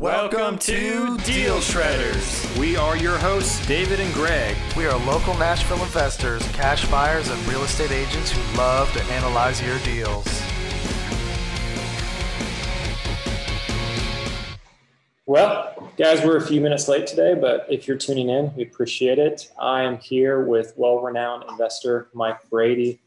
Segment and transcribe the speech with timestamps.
[0.00, 2.58] Welcome to Deal Shredders.
[2.58, 4.56] We are your hosts, David and Greg.
[4.74, 9.60] We are local Nashville investors, cash buyers, and real estate agents who love to analyze
[9.62, 10.26] your deals.
[15.26, 19.18] Well, guys, we're a few minutes late today, but if you're tuning in, we appreciate
[19.18, 19.52] it.
[19.58, 23.00] I am here with well renowned investor Mike Brady.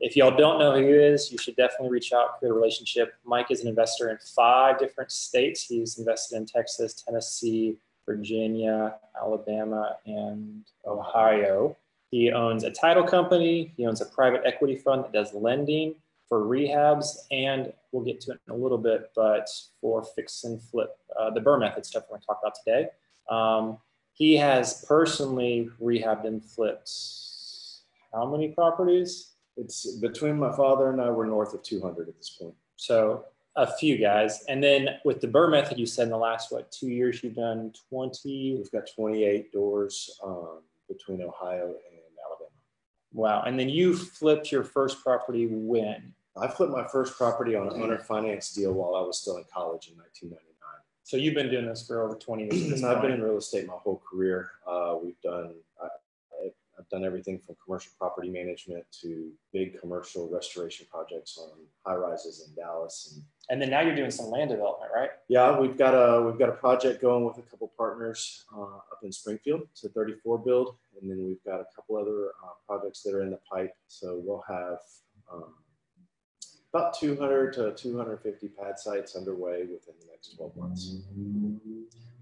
[0.00, 3.14] If y'all don't know who he is, you should definitely reach out, create a relationship.
[3.24, 5.64] Mike is an investor in five different states.
[5.64, 7.76] He's invested in Texas, Tennessee,
[8.06, 11.76] Virginia, Alabama, and Ohio.
[12.10, 13.72] He owns a title company.
[13.76, 15.94] He owns a private equity fund that does lending
[16.28, 19.48] for rehabs, and we'll get to it in a little bit, but
[19.80, 22.88] for fix and flip, uh, the BRRRR method stuff we're going to talk about today.
[23.28, 23.78] Um,
[24.12, 26.90] he has personally rehabbed and flipped
[28.12, 29.29] how many properties?
[29.56, 32.54] It's between my father and I, we're north of 200 at this point.
[32.76, 33.24] So
[33.56, 34.44] a few guys.
[34.48, 37.34] And then with the BRRRR method, you said in the last, what, two years, you've
[37.34, 38.56] done 20.
[38.56, 42.50] We've got 28 doors um, between Ohio and Alabama.
[43.12, 43.42] Wow.
[43.42, 46.14] And then you flipped your first property when?
[46.40, 49.44] I flipped my first property on an owner finance deal while I was still in
[49.52, 50.38] college in 1999.
[51.02, 52.84] So you've been doing this for over 20 years.
[52.84, 54.52] I've been in real estate my whole career.
[54.66, 55.88] Uh, we've done, I,
[56.90, 61.50] done everything from commercial property management to big commercial restoration projects on
[61.86, 63.14] high rises in Dallas.
[63.14, 65.10] And, and then now you're doing some land development, right?
[65.28, 69.00] Yeah, we've got a we've got a project going with a couple partners uh, up
[69.02, 69.62] in Springfield.
[69.72, 73.22] It's a 34 build, and then we've got a couple other uh, projects that are
[73.22, 73.74] in the pipe.
[73.88, 74.78] So we'll have
[75.32, 75.54] um,
[76.72, 80.96] about 200 to 250 pad sites underway within the next 12 months.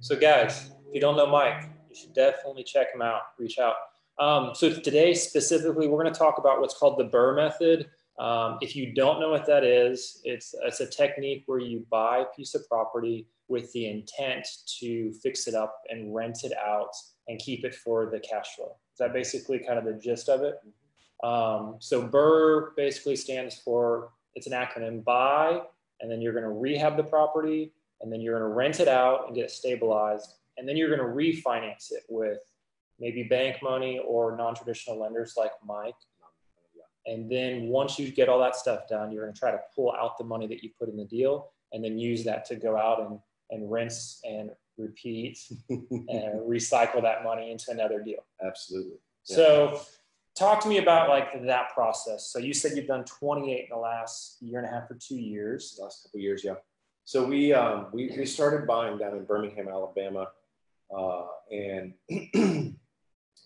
[0.01, 3.21] So, guys, if you don't know Mike, you should definitely check him out.
[3.39, 3.75] Reach out.
[4.19, 7.91] Um, so today specifically, we're going to talk about what's called the BRRRR method.
[8.19, 12.19] Um, if you don't know what that is, it's, it's a technique where you buy
[12.19, 14.47] a piece of property with the intent
[14.81, 16.91] to fix it up and rent it out
[17.29, 18.75] and keep it for the cash flow.
[18.93, 20.61] Is that basically kind of the gist of it?
[21.23, 25.61] Um, so BRRRR basically stands for, it's an acronym, buy,
[26.01, 28.89] and then you're going to rehab the property, and then you're going to rent it
[28.89, 32.39] out and get it stabilized, and then you're going to refinance it with
[32.99, 35.95] maybe bank money or non-traditional lenders like Mike.
[37.07, 39.93] And then once you get all that stuff done, you're going to try to pull
[39.93, 42.77] out the money that you put in the deal and then use that to go
[42.77, 43.19] out and,
[43.51, 45.39] and rinse and repeat
[45.71, 48.25] and recycle that money into another deal.
[48.45, 48.99] Absolutely.
[49.27, 49.37] Yeah.
[49.37, 49.81] So
[50.37, 52.31] talk to me about like that process.
[52.31, 55.17] So you said you've done 28 in the last year and a half or two
[55.17, 55.79] years.
[55.81, 56.55] Last couple years, yeah.
[57.05, 60.29] So we, um, we, we started buying down in Birmingham, Alabama.
[60.95, 61.95] Uh, and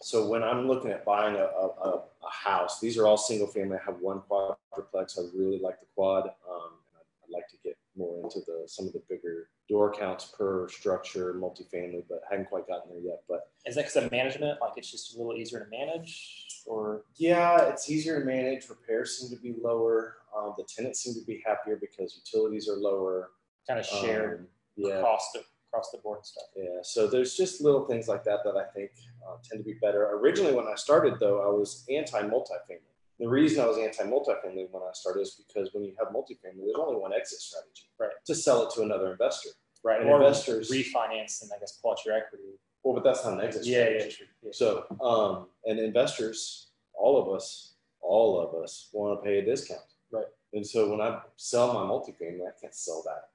[0.02, 3.76] so when I'm looking at buying a, a, a, house, these are all single family.
[3.76, 5.18] I have one quadruplex.
[5.18, 6.24] I really like the quad.
[6.24, 9.92] Um, and I'd, I'd, like to get more into the some of the bigger door
[9.92, 13.22] counts per structure, multifamily, but I haven't quite gotten there yet.
[13.28, 14.60] But is that because of management?
[14.60, 18.69] Like it's just a little easier to manage, or yeah, it's easier to manage.
[18.69, 20.16] Repairs seem to be lower.
[20.36, 23.30] Um, the tenants seem to be happier because utilities are lower.
[23.69, 24.46] Kind of shared um,
[24.76, 25.00] yeah.
[25.00, 26.44] cost of across the board stuff.
[26.56, 28.90] Yeah, so there's just little things like that that I think
[29.26, 30.10] uh, tend to be better.
[30.10, 32.80] Originally, when I started, though, I was anti multifamily.
[33.18, 36.58] The reason I was anti multifamily when I started is because when you have multifamily,
[36.58, 38.10] there's only one exit strategy, right?
[38.26, 39.50] To sell it to another investor,
[39.84, 40.00] right?
[40.00, 42.58] And or investors refinance and I guess pull out your equity.
[42.82, 43.64] Well, but that's not an exit.
[43.64, 44.04] Yeah, strategy.
[44.04, 44.26] yeah, true.
[44.42, 44.50] Yeah.
[44.52, 49.80] So, um, and investors, all of us, all of us want to pay a discount,
[50.10, 50.26] right?
[50.52, 53.28] And so when I sell my multifamily, I can't sell that.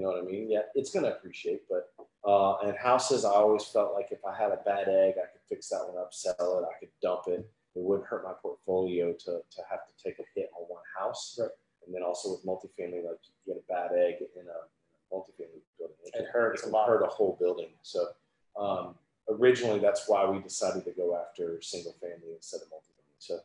[0.00, 0.50] You know what I mean?
[0.50, 1.92] Yeah, it's going to appreciate, but
[2.26, 5.42] uh, and houses, I always felt like if I had a bad egg, I could
[5.46, 7.46] fix that one up, sell it, I could dump it.
[7.76, 11.38] It wouldn't hurt my portfolio to to have to take a hit on one house.
[11.38, 11.50] Right.
[11.84, 15.14] And then also with multifamily, like you get a bad egg in a, in a
[15.14, 16.88] multifamily building, it, it hurts it a lot.
[16.88, 17.68] Hurt a whole building.
[17.82, 18.06] So
[18.58, 18.94] um,
[19.28, 23.18] originally, that's why we decided to go after single family instead of multifamily.
[23.18, 23.40] So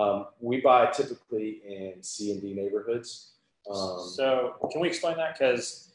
[0.00, 3.32] um, we buy typically in C and D neighborhoods.
[3.68, 5.36] Um, so can we explain that?
[5.36, 5.94] Because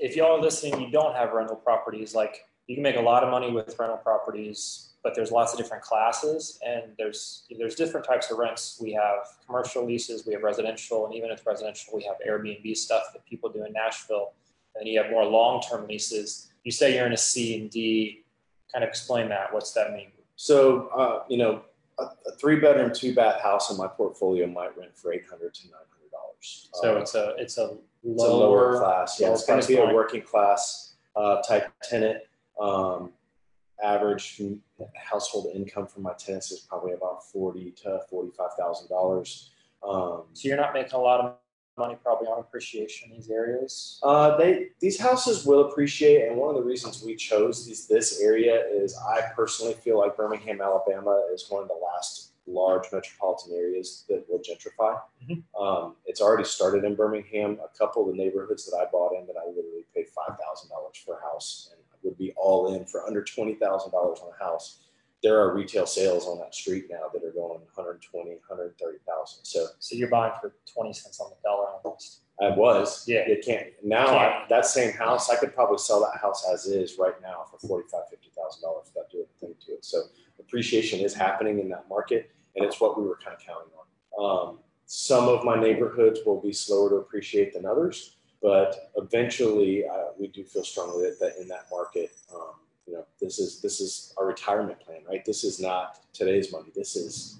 [0.00, 2.14] if y'all are listening, you don't have rental properties.
[2.14, 5.58] Like you can make a lot of money with rental properties, but there's lots of
[5.58, 8.78] different classes, and there's there's different types of rents.
[8.82, 13.04] We have commercial leases, we have residential, and even if residential, we have Airbnb stuff
[13.12, 14.32] that people do in Nashville.
[14.78, 16.50] And you have more long-term leases.
[16.62, 18.24] You say you're in a C and D.
[18.70, 19.54] Kind of explain that.
[19.54, 20.08] What's that mean?
[20.34, 21.62] So uh, you know,
[21.98, 25.72] a, a three-bedroom, two-bath house in my portfolio might rent for eight hundred to nine
[25.72, 25.95] hundred dollars.
[26.40, 29.20] So uh, it's a it's a lower, it's a lower class.
[29.20, 32.22] Yeah, it's going to be a working class uh, type tenant.
[32.60, 33.12] Um,
[33.82, 34.40] average
[34.94, 39.50] household income for my tenants is probably about forty to forty five thousand dollars.
[39.86, 41.34] Um, so you're not making a lot of
[41.76, 44.00] money probably on appreciation in these areas.
[44.02, 48.20] Uh, they these houses will appreciate, and one of the reasons we chose these, this
[48.20, 53.52] area is I personally feel like Birmingham, Alabama, is one of the last large metropolitan
[53.54, 55.00] areas that will gentrify.
[55.28, 55.42] Mhm.
[55.58, 57.58] Um, it's already started in Birmingham.
[57.64, 60.70] A couple of the neighborhoods that I bought in that I literally paid five thousand
[60.70, 64.30] dollars for a house and would be all in for under twenty thousand dollars on
[64.32, 64.82] a house.
[65.22, 69.44] There are retail sales on that street now that are going 120, 130,000.
[69.44, 72.20] So So you're buying for 20 cents on the dollar almost.
[72.38, 73.08] I was.
[73.08, 73.20] Yeah.
[73.20, 74.06] It can't now.
[74.06, 74.16] Can't.
[74.44, 77.58] I, that same house, I could probably sell that house as is right now for
[77.66, 79.84] forty five, fifty thousand dollars without doing anything to it.
[79.86, 80.02] So
[80.38, 84.48] appreciation is happening in that market, and it's what we were kind of counting on.
[84.48, 90.08] Um, some of my neighborhoods will be slower to appreciate than others, but eventually, uh,
[90.18, 92.54] we do feel strongly that, that in that market, um,
[92.86, 95.24] you know, this is this is our retirement plan, right?
[95.24, 96.70] This is not today's money.
[96.74, 97.38] This is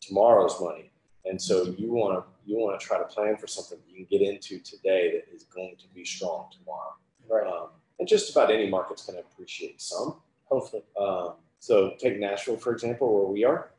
[0.00, 0.90] tomorrow's money.
[1.24, 4.18] And so you want to you want to try to plan for something you can
[4.18, 6.94] get into today that is going to be strong tomorrow.
[7.28, 7.46] Right.
[7.46, 7.68] Um,
[7.98, 10.16] and just about any market's going to appreciate some.
[10.44, 10.82] Hopefully.
[10.98, 13.70] Um, so take Nashville for example, where we are,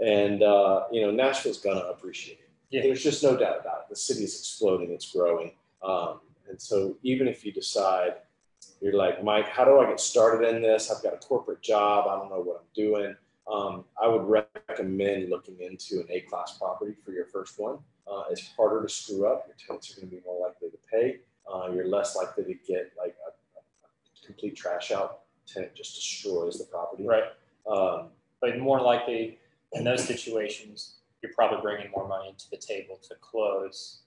[0.00, 2.50] and uh, you know Nashville's to appreciate it.
[2.70, 2.82] Yeah.
[2.82, 3.90] There's just no doubt about it.
[3.90, 4.90] The city is exploding.
[4.90, 5.52] It's growing.
[5.82, 8.14] Um, and so even if you decide
[8.80, 10.90] you're like Mike, how do I get started in this?
[10.90, 12.06] I've got a corporate job.
[12.08, 13.14] I don't know what I'm doing
[13.50, 17.78] um, I would recommend looking into an A-class property for your first one.
[18.10, 19.44] Uh, it's harder to screw up.
[19.46, 21.18] Your tenants are going to be more likely to pay.
[21.52, 25.20] Uh, you're less likely to get like a, a, complete trash out.
[25.46, 27.06] Tenant just destroys the property.
[27.06, 27.24] Right.
[27.70, 28.08] Um,
[28.40, 29.38] But more likely
[29.76, 34.00] in those situations, you're probably bringing more money to the table to close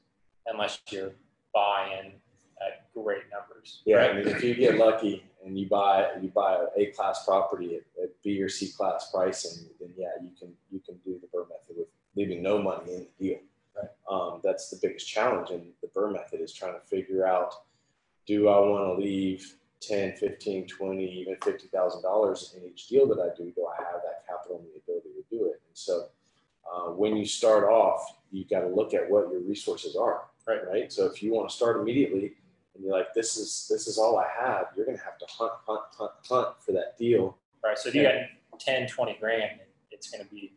[0.45, 1.13] unless you're
[1.53, 2.13] buying
[2.61, 3.81] at great numbers.
[3.85, 4.11] yeah, right?
[4.11, 8.03] I mean, if you get lucky and you buy you buy an A-class property at,
[8.03, 11.77] at B or C-class pricing, then yeah, you can you can do the BRRRR method
[11.77, 13.39] with leaving no money in the deal.
[13.75, 13.89] Right.
[14.09, 17.53] Um, that's the biggest challenge in the BRRRR method is trying to figure out,
[18.27, 23.35] do I want to leave 10, 15, 20, even $50,000 in each deal that I
[23.37, 23.51] do?
[23.55, 25.61] Do I have that capital and the ability to do it?
[25.65, 26.07] And so
[26.71, 30.23] uh, when you start off, you got to look at what your resources are.
[30.45, 30.59] Right.
[30.67, 30.91] Right.
[30.91, 32.33] So if you want to start immediately
[32.75, 35.25] and you're like, this is, this is all I have, you're going to have to
[35.29, 37.37] hunt, hunt, hunt, hunt for that deal.
[37.63, 37.77] Right.
[37.77, 38.15] So if you got
[38.59, 39.59] 10, 20 grand,
[39.91, 40.51] it's going to be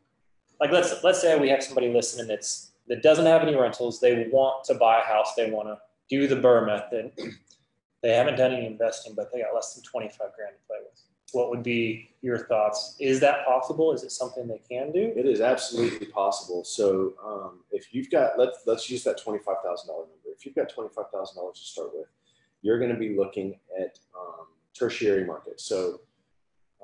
[0.61, 4.01] like, let's, let's say we have somebody listening that's, that doesn't have any rentals.
[4.01, 5.35] They want to buy a house.
[5.37, 5.79] They want to
[6.11, 7.13] do the BRRRR method.
[8.03, 11.03] They haven't done any investing, but they got less than 25 grand to play with.
[11.33, 12.95] What would be your thoughts?
[13.01, 13.93] Is that possible?
[13.93, 15.13] Is it something they can do?
[15.17, 16.65] It is absolutely possible.
[16.65, 20.31] So um, if you've got let's let's use that twenty five thousand dollar number.
[20.37, 22.07] If you've got twenty five thousand dollars to start with,
[22.63, 24.47] you're going to be looking at um,
[24.79, 25.65] tertiary markets.
[25.65, 26.01] So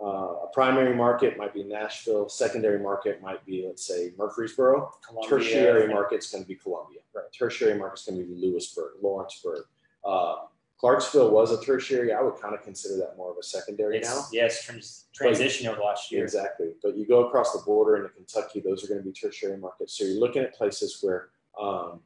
[0.03, 2.29] uh, a primary market might be Nashville.
[2.29, 4.93] Secondary market might be let's say Murfreesboro.
[5.07, 7.01] Columbia, Tertiary market's going to be Columbia.
[7.15, 7.25] Right.
[7.37, 9.65] Tertiary market's going to be Lewisburg, Lawrenceburg.
[10.05, 10.37] Uh,
[10.79, 12.13] Clarksville was a tertiary.
[12.13, 14.25] I would kind of consider that more of a secondary now.
[14.33, 16.23] Yes, yeah, trans- transition over the last year.
[16.23, 16.69] Exactly.
[16.83, 19.99] But you go across the border into Kentucky, those are going to be tertiary markets.
[19.99, 21.31] So you're looking at places where
[21.61, 22.01] um,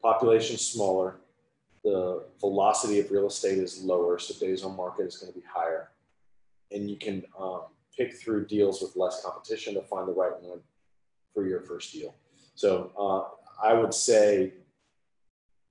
[0.00, 1.16] population smaller,
[1.84, 5.44] the velocity of real estate is lower, so days on market is going to be
[5.46, 5.90] higher,
[6.70, 7.62] and you can um,
[7.96, 10.60] pick through deals with less competition to find the right one
[11.34, 12.14] for your first deal.
[12.54, 14.52] So uh, I would say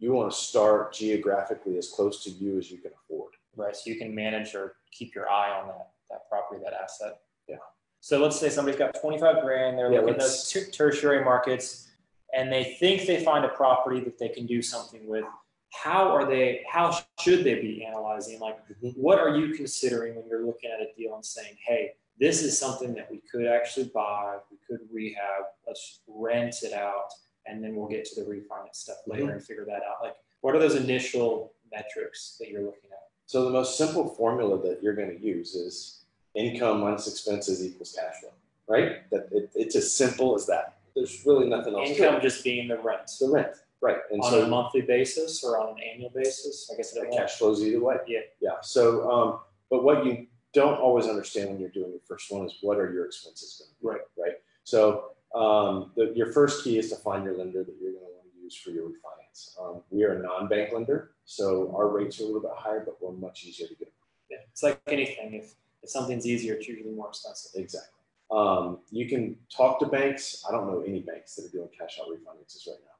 [0.02, 3.34] you want to start geographically as close to you as you can afford.
[3.56, 3.76] Right.
[3.76, 7.20] So you can manage or keep your eye on that, that property, that asset.
[7.48, 7.58] Yeah.
[8.00, 11.90] So let's say somebody's got 25 grand, they're Yeah, looking at those ter- tertiary markets
[12.34, 15.26] and they think they find a property that they can do something with.
[15.72, 18.40] How are they, how should they be analyzing?
[18.40, 18.98] Like, Mhm.
[18.98, 22.58] what are you considering when you're looking at a deal and saying, hey, this is
[22.58, 27.12] something that we could actually buy, we could rehab, let's rent it out,
[27.52, 29.32] and then we'll get to the refinance stuff later Mm-hmm.
[29.34, 30.02] and figure that out.
[30.02, 33.10] Like, what are those initial metrics that you're looking at?
[33.26, 36.02] So the most simple formula that you're going to use is
[36.36, 38.32] income minus expenses equals cash flow,
[38.68, 39.10] right?
[39.12, 40.78] That it, it's as simple as that.
[40.96, 41.90] There's really nothing else.
[41.90, 43.98] Income just being the rent the rent, right?
[44.12, 46.70] And on so a monthly basis or on an annual basis.
[46.74, 47.98] I guess it the cash flows either way.
[48.08, 48.20] Yeah.
[48.42, 48.56] Yeah.
[48.62, 49.40] So, um,
[49.70, 52.92] but what you don't always understand when you're doing your first one is what are
[52.92, 53.88] your expenses going to be?
[53.88, 54.26] Right.
[54.32, 54.38] Right.
[54.66, 58.12] So um, the, your first key is to find your lender that you're going to
[58.12, 59.60] want to use for your refinance.
[59.60, 63.02] Um, we are a non-bank lender, so our rates are a little bit higher, but
[63.02, 63.92] we're much easier to get
[64.30, 64.38] Yeah.
[64.52, 65.34] It's like anything.
[65.34, 67.52] If if something's easier, it's usually more expensive.
[67.56, 67.90] Exactly.
[68.30, 70.44] Um, you can talk to banks.
[70.48, 72.92] I don't know any banks that are doing cash out refinances right now.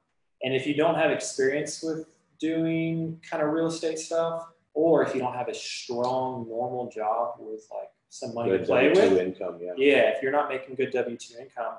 [0.42, 2.06] And if you don't have experience with
[2.40, 7.36] doing kind of real estate stuff, or if you don't have a strong normal job
[7.38, 9.72] with like some money to Good play W2 with, income, yeah.
[9.76, 11.74] yeah, if you're not making good W two income,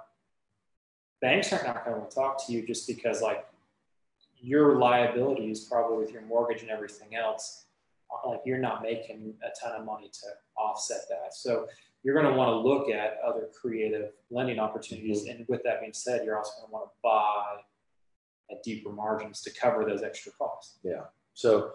[1.24, 3.48] banks aren't not going to talk to you just because like
[4.42, 7.66] your liability is probably with your mortgage and everything else.
[8.28, 10.28] Like you're not making a ton of money to
[10.62, 11.34] offset that.
[11.34, 11.66] So
[12.04, 15.22] you're going to want to look at other creative lending opportunities.
[15.22, 15.38] Mm-hmm.
[15.38, 17.62] And with that being said, you're also going to want to buy
[18.52, 20.80] at deeper margins to cover those extra costs.
[20.84, 21.06] Yeah.
[21.34, 21.72] So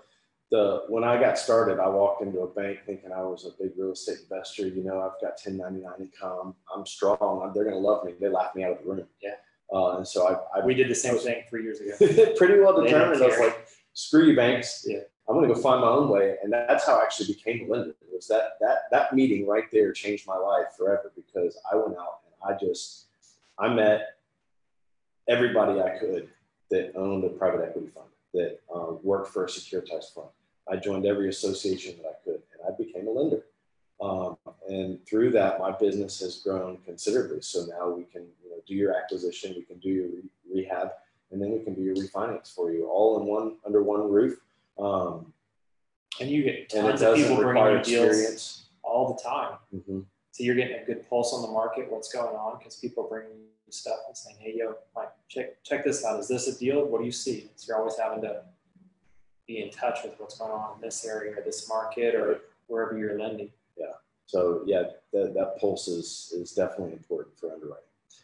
[0.51, 3.73] the when I got started, I walked into a bank thinking I was a big
[3.77, 4.67] real estate investor.
[4.67, 6.55] You know, I've got 1099 income.
[6.75, 7.53] I'm strong.
[7.55, 8.15] They're going to love me.
[8.19, 9.05] They laughed me out of the room.
[9.23, 9.31] Yeah.
[9.73, 12.33] Uh, and so I, I We did the same thing three years ago.
[12.37, 13.23] pretty well determined.
[13.23, 14.87] I was like, screw you, banks.
[14.89, 15.01] Yeah.
[15.29, 16.37] I'm going to go find my own way.
[16.43, 17.91] And that's how I actually became a lender.
[17.91, 21.99] It was that that that meeting right there changed my life forever because I went
[21.99, 23.09] out and I just
[23.59, 24.17] I met
[25.29, 26.31] everybody I could
[26.71, 30.29] that owned a private equity fund that uh, worked for a securitized fund.
[30.71, 33.43] I joined every association that I could, and I became a lender.
[34.01, 34.37] Um,
[34.69, 37.41] and through that, my business has grown considerably.
[37.41, 40.91] So now we can you know, do your acquisition, we can do your re- rehab,
[41.33, 44.39] and then we can do your refinance for you, all in one under one roof.
[44.79, 45.33] Um,
[46.21, 48.65] And you get and it tons of people bringing require you deals experience.
[48.83, 49.59] all the time.
[49.75, 50.05] Mhm.
[50.39, 53.09] So you're getting a good pulse on the market, what's going on, because people are
[53.09, 56.21] bringing you stuff and saying, "Hey, yo, Mike, check check this out.
[56.21, 56.85] Is this a deal?
[56.85, 58.43] What do you see?" So you're always having to
[59.49, 62.97] be in touch with what's going on in this area or this market or wherever
[62.97, 63.51] you're lending.
[63.77, 63.87] Yeah.
[64.27, 67.83] So yeah, that, that pulse is is definitely important for underwriting.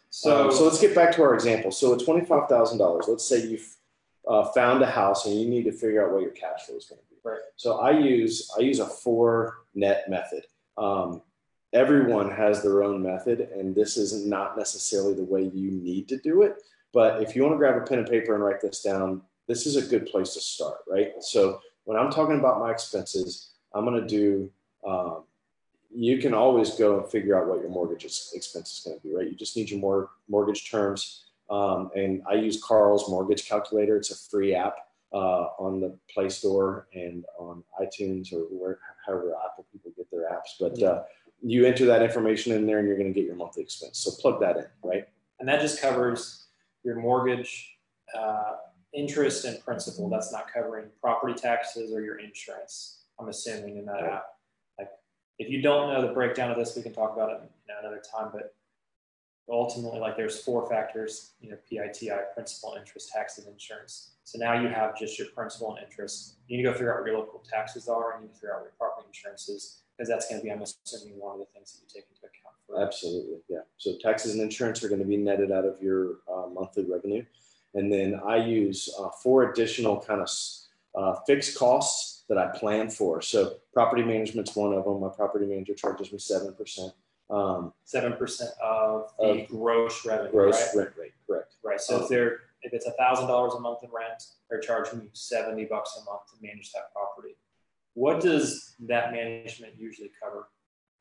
[0.09, 1.69] So, Um, so let's get back to our example.
[1.69, 3.75] So at twenty-five thousand dollars, let's say you've
[4.25, 6.85] uh, found a house and you need to figure out what your cash flow is
[6.85, 7.17] going to be.
[7.25, 7.41] Right.
[7.57, 10.45] So I use I use a four net method.
[10.77, 11.21] Um,
[11.75, 16.17] everyone has their own method, and this is not necessarily the way you need to
[16.17, 16.63] do it.
[16.93, 19.67] But if you want to grab a pen and paper and write this down, this
[19.67, 21.11] is a good place to start, right?
[21.19, 24.49] So when I'm talking about my expenses, I'm going to do.
[24.87, 25.23] Um,
[25.93, 29.13] you can always go and figure out what your mortgage expense is going to be,
[29.13, 29.27] right?
[29.27, 31.25] You just need your mor- mortgage terms.
[31.49, 33.97] Um, and I use Karl's mortgage calculator.
[33.97, 34.75] It's a free app
[35.13, 40.29] uh, on the Play Store and on iTunes or where, however Apple people get their
[40.29, 40.55] apps.
[40.59, 41.03] But uh,
[41.47, 43.99] you enter that information in there and you're going to get your monthly expense.
[43.99, 45.07] So plug that in, right?
[45.39, 46.45] and that just covers
[46.83, 47.77] your mortgage,
[48.17, 48.53] uh,
[48.93, 50.09] interest, and principal.
[50.09, 53.03] That's not covering property taxes or your insurance.
[53.19, 54.13] I'm assuming in that Right.
[54.13, 54.37] app.
[54.79, 54.91] Like,
[55.37, 57.79] if you don't know the breakdown of this, we can talk about it you know,
[57.81, 58.31] another time.
[58.31, 58.55] But
[59.49, 61.33] ultimately, like, there's four factors.
[61.41, 64.11] You know, PITI, principal, interest, taxes, insurance.
[64.23, 66.37] So now you have just your principal and interest.
[66.47, 68.39] You need to go figure out what your local taxes are, and you need to
[68.39, 71.33] figure out what your property insurance is, because that's going to be, I'm assuming, one
[71.33, 73.59] of the things that you take into account for Absolutely, yeah.
[73.77, 77.23] So taxes and insurance are going to be netted out of your uh, monthly revenue,
[77.73, 80.29] and then I use uh, four additional kind of
[80.95, 83.21] uh, fixed costs that I plan for.
[83.21, 84.99] So property management's one of them.
[85.01, 86.93] My property manager charges me seven percent
[87.29, 90.85] um, seven percent of the Of gross revenue, gross right?
[90.85, 91.11] rent rate.
[91.27, 91.53] Correct.
[91.63, 91.81] Right.
[91.81, 95.09] So if they're if it's a thousand dollars a month in rent, they're charging you
[95.13, 97.35] seventy bucks a month to manage that property.
[97.93, 100.49] What does that management usually cover?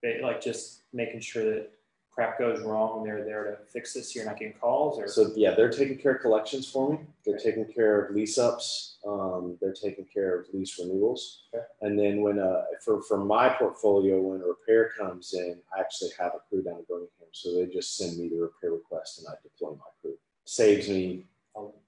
[0.02, 1.70] They, like just making sure that
[2.14, 5.08] crap goes wrong and they're there to fix it so you're not getting calls or
[5.08, 6.98] So yeah, they're taking care of collections for me.
[7.26, 8.98] They're taking care of lease ups.
[9.06, 11.42] Um, they're taking care of lease renewals.
[11.52, 11.64] Okay.
[11.82, 16.10] And then when uh, for for my portfolio, when a repair comes in, I actually
[16.18, 19.26] have a crew down in Birmingham, so they just send me the repair request and
[19.28, 20.14] I deploy my crew.
[20.44, 21.26] Saves me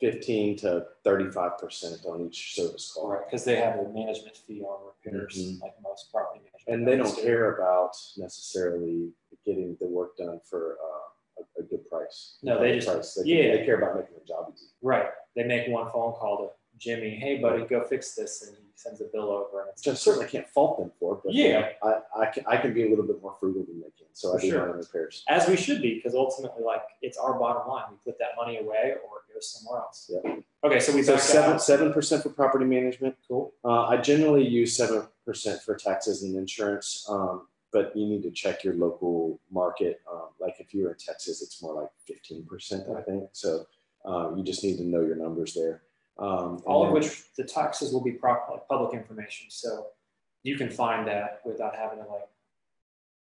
[0.00, 3.08] fifteen to thirty five percent on each service call.
[3.10, 5.60] right because they have a management fee on repairs Mhm.
[5.62, 6.62] like most property management.
[6.68, 7.22] And they don't do.
[7.22, 9.12] care about necessarily
[9.44, 12.38] getting the work done for uh, a, a good price.
[12.42, 13.14] No, they just- price.
[13.14, 13.56] They, yeah.
[13.56, 14.66] they care about making the job easy.
[14.82, 15.08] Right.
[15.34, 19.00] They make one phone call to Jimmy, hey buddy, go fix this, and he sends
[19.00, 21.70] a bill over, and it's Which I certainly can't fault them for, but Yeah.
[21.82, 24.06] I, I, can, I can be a little bit more frugal than they can.
[24.12, 24.66] So I do sure.
[24.66, 25.24] my repairs.
[25.28, 27.84] as we should be, because ultimately, like it's our bottom line.
[27.90, 30.10] We put that money away, or it goes somewhere else.
[30.12, 30.36] Yeah.
[30.64, 33.16] Okay, so we So seven seven percent for property management.
[33.28, 33.52] Cool.
[33.64, 38.30] Uh, I generally use seven percent for taxes and insurance, um, but you need to
[38.30, 40.00] check your local market.
[40.10, 43.24] Um, like if you're in Texas, it's more like fifteen percent, I think.
[43.32, 43.66] So
[44.04, 45.82] um, you just need to know your numbers there.
[46.18, 49.88] Um, All of which the taxes will be prop- like public information, so
[50.42, 52.28] you can find that without having to like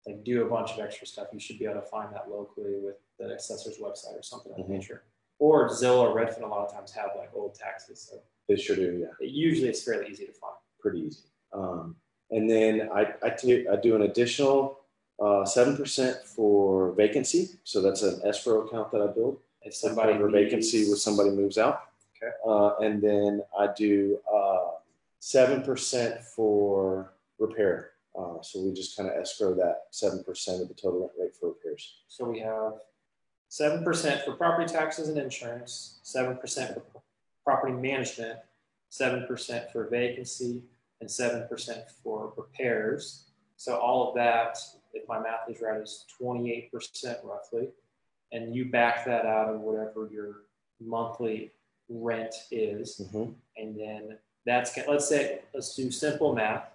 [0.06, 1.28] like do a bunch of extra stuff.
[1.34, 4.58] You should be able to find that locally with the assessor's website or something of
[4.58, 4.70] that Mhm.
[4.70, 5.04] nature.
[5.40, 8.76] Or Zillow or Redfin a lot of times have like old taxes, so they sure
[8.78, 8.98] do.
[9.00, 9.08] Yeah.
[9.26, 10.54] it, usually it's fairly easy to find.
[10.80, 11.24] pretty easy.
[11.52, 11.98] Um,
[12.32, 14.80] and then I, I, do, I do an additional
[15.20, 17.50] uh, 7% for vacancy.
[17.66, 19.40] So that's an escrow account that I build.
[19.64, 21.82] If Somebody for vacancy when somebody moves out.
[22.16, 22.32] Okay.
[22.46, 24.47] Uh, and then I do uh,
[25.22, 27.92] 7% for repair.
[28.18, 31.50] Uh, so we just kind of escrow that 7% of the total rent rate for
[31.50, 31.98] repairs.
[32.08, 32.74] So we have
[33.50, 36.84] seven percent for property taxes and insurance, seven percent for
[37.46, 38.40] property management,
[38.90, 40.64] seven percent for vacancy,
[41.00, 43.26] and seven percent for repairs.
[43.56, 44.58] So all of that,
[44.94, 47.70] if my math is right, is twenty-eight percent roughly.
[48.32, 50.42] And you back that out of whatever your
[50.82, 51.52] monthly
[51.88, 53.00] rent is.
[53.14, 53.36] Mhm.
[53.56, 56.70] And then that's, let's say, let's do simple math.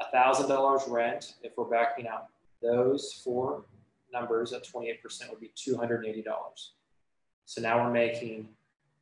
[0.00, 2.26] A thousand dollars rent, if we're backing out
[2.62, 3.64] those four
[4.12, 6.72] numbers at twenty-eight percent would be two hundred and eighty dollars.
[7.46, 8.48] So now we're making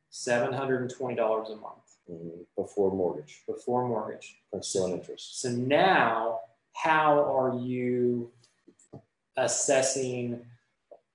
[0.09, 2.45] seven hundred and twenty dollars a month Mhm.
[2.55, 4.37] Before mortgage, before mortgage.
[4.51, 5.41] principal and interest.
[5.41, 6.41] So now,
[6.73, 8.31] how are you
[9.37, 10.45] assessing,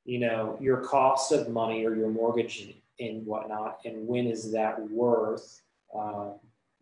[0.04, 4.80] you know, your cost of money or your mortgage and whatnot, and when is that
[4.90, 5.62] worth
[5.94, 6.34] um,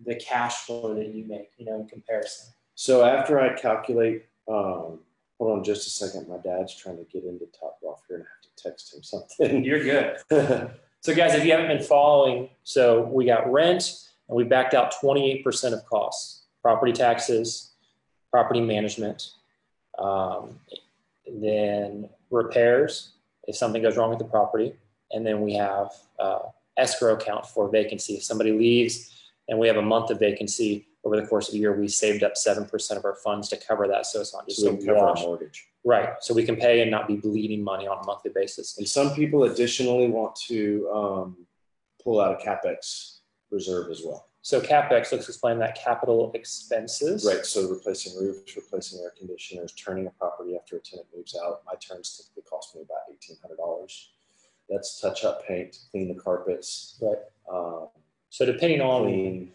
[0.05, 2.53] the cash flow that you make, you know, in comparison?
[2.75, 5.01] So after I calculate, um,
[5.39, 6.29] hold on just a second.
[6.29, 9.03] My dad's trying to get into Top Golf here and I have to text him
[9.03, 9.65] something.
[9.65, 10.71] You're good.
[11.01, 14.95] So, guys, if you haven't been following, so we got rent and we backed out
[15.03, 17.73] 28% of costs property taxes,
[18.31, 19.31] property management,
[19.99, 20.59] um,
[21.27, 23.13] then repairs
[23.47, 24.75] if something goes wrong with the property.
[25.13, 26.41] And then we have uh,
[26.77, 28.15] escrow account for vacancy.
[28.15, 29.18] If somebody leaves
[29.49, 32.23] and we have a month of vacancy over the course of a year, we saved
[32.23, 34.05] up 7% of our funds to cover that.
[34.07, 35.69] So it's not just so we cover our mortgage.
[35.85, 36.11] Right.
[36.21, 38.77] So we can pay and not be bleeding money on a monthly basis.
[38.79, 41.47] And some people additionally want to um,
[42.03, 43.19] pull out a capex
[43.51, 44.29] reserve as well.
[44.43, 47.25] So CapEx, let's explain that capital expenses.
[47.25, 47.45] Right.
[47.45, 51.63] So replacing roofs, replacing air conditioners, turning a property after a tenant moves out.
[51.67, 54.11] My turns typically cost me about eighteen hundred dollars.
[54.69, 57.19] That's touch up paint, clean the carpets, Right.
[57.53, 57.89] um,
[58.31, 59.53] So depending on clean.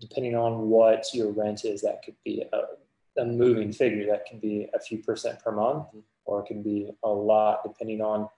[0.00, 4.06] depending on what your rent is, that could be a, a moving figure.
[4.06, 5.86] That can be a few percent per month,
[6.24, 8.28] or it can be a lot depending on.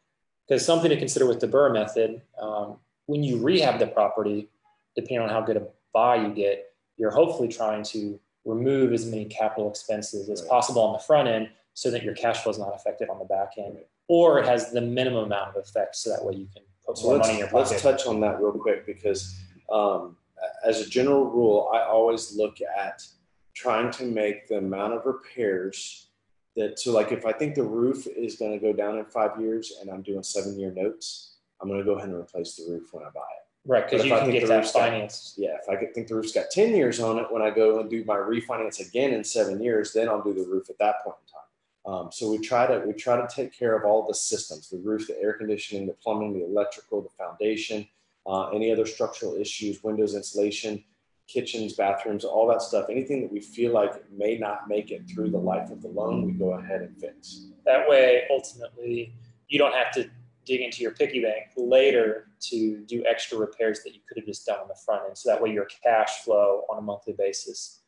[0.47, 2.76] Because something to consider with the BRRRR method, um,
[3.07, 4.49] when you rehab the property,
[4.95, 6.66] depending on how good a buy you get,
[6.97, 10.50] you're hopefully trying to remove as many capital expenses as Right.
[10.50, 13.25] possible on the front end, so that your cash flow is not affected on the
[13.25, 13.89] back end, Right.
[14.08, 17.08] or it has the minimum amount of effect, so that way you can put So
[17.08, 17.71] more money in your pocket.
[17.73, 19.34] let's touch on that real quick because
[19.71, 20.17] um,
[20.65, 23.07] as a general rule, I always look at
[23.55, 26.09] trying to make the amount of repairs
[26.57, 29.41] that, so like if I think the roof is going to go down in five
[29.41, 32.71] years and I'm doing seven year notes, I'm going to go ahead and replace the
[32.71, 33.71] roof when I buy it.
[33.71, 35.39] right, because you I can think get the that roof's got-.
[35.39, 37.81] Yeah, if I could think the roof's got 10 years on it, when I go
[37.81, 41.02] and do my refinance again in seven years, then I'll do the roof at that
[41.02, 41.47] point in time.
[41.87, 44.79] Um, so we try to we try to take care of all the systems: the
[44.79, 47.87] roof, the air conditioning, the plumbing, the electrical, the foundation,
[48.26, 50.82] uh, any other structural issues, windows insulation,
[51.28, 52.86] kitchens, bathrooms, all that stuff.
[52.91, 56.25] Anything that we feel like may not make it through the life of the loan,
[56.26, 57.47] we go ahead and fix.
[57.65, 59.12] That way, ultimately,
[59.49, 60.08] you don't have to
[60.45, 64.47] dig into your piggy bank later to do extra repairs that you could have just
[64.47, 65.19] done on the front end.
[65.19, 67.80] So that way, your cash flow on a monthly basis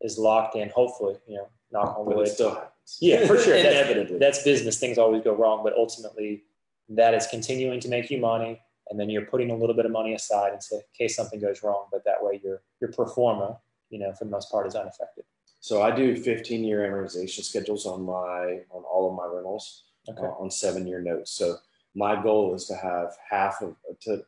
[0.00, 0.68] is locked in.
[0.70, 2.28] Hopefully, you know, knock on But wood.
[2.28, 2.98] it still happens.
[3.00, 3.54] Yeah, for sure.
[3.62, 4.18] That's- Inevitably.
[4.18, 4.78] That's business.
[4.78, 6.44] Things always go wrong, but ultimately,
[6.90, 9.92] that is continuing to make you money, and then you're putting a little bit of
[9.92, 11.86] money aside in case something goes wrong.
[11.90, 13.58] But that way, your your performa,
[13.90, 15.24] you know, for the most part, is unaffected.
[15.60, 19.84] So I do 15 year amortization schedules on my on all of my rentals.
[20.08, 20.22] Okay.
[20.22, 21.32] uh, on seven year notes.
[21.32, 21.56] So
[21.94, 24.24] my goal is to have half of to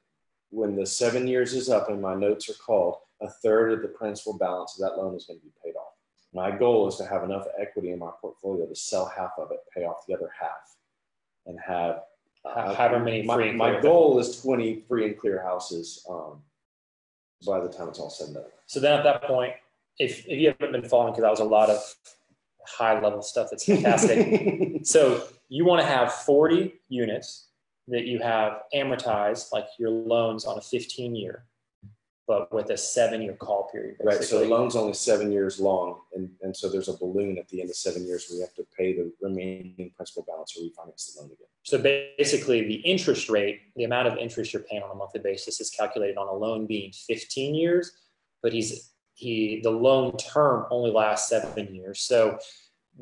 [0.51, 3.88] when the seven years is up and my notes are called, a third of the
[3.88, 5.92] principal balance of that loan is going to be paid off.
[6.33, 9.61] My goal is to have enough equity in my portfolio to sell half of it,
[9.75, 10.77] pay off the other half,
[11.47, 12.01] and have
[12.46, 13.82] Ho- however many My, free and my clear.
[13.82, 16.42] goal is 20 free and clear houses um,
[17.46, 18.44] by the time it's all said and done.
[18.66, 19.54] So then at that point,
[19.98, 21.80] if, if you haven't been following, because that was a lot of
[22.66, 24.80] high level stuff that's fantastic.
[24.87, 27.48] so you want to have 40 units
[27.88, 31.44] that you have amortized, like your loans on a 15 year,
[32.26, 33.96] but with a seven year call period.
[34.02, 34.22] Right.
[34.22, 37.61] So the loan's only seven years long, and, and so there's a balloon at the
[37.61, 41.14] end of seven years where you have to pay the remaining principal balance or refinance
[41.14, 41.46] the loan again.
[41.66, 45.61] So basically, the interest rate, the amount of interest you're paying on a monthly basis,
[45.61, 47.90] is calculated on a loan being 15 years,
[48.40, 52.02] but he's he the loan term only lasts seven years.
[52.02, 52.38] So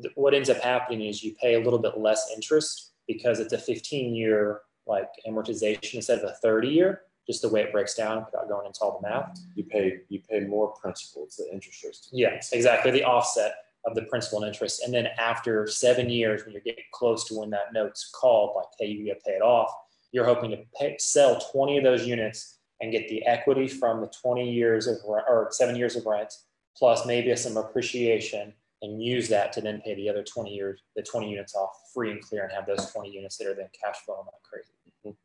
[0.01, 3.53] th- what ends up happening is you pay a little bit less interest because it's
[3.53, 7.01] a 15 year like amortization instead of a 30 year.
[7.27, 9.39] Just the way it breaks down without going into all the math.
[9.53, 11.25] You pay you pay more principal.
[11.25, 12.09] It's the interest.
[12.11, 12.89] Yes, exactly.
[12.89, 14.83] The offset of the principal and interest.
[14.83, 18.65] And then after seven years, when you're getting close to when that note's called, like,
[18.79, 19.71] hey, you get paid off,
[20.11, 24.11] you're hoping to pay, sell 20 of those units and get the equity from the
[24.21, 26.33] 20 years of re- or seven years of rent,
[26.77, 31.01] plus maybe some appreciation, and use that to then pay the other 20 years, the
[31.01, 33.97] 20 units off free and clear, and have those 20 units that are then cash
[34.05, 34.73] flowing like crazy.
[35.05, 35.15] Mhm.